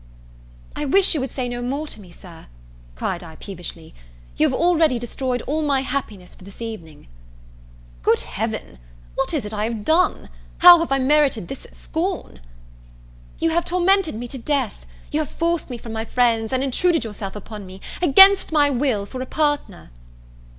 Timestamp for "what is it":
9.13-9.53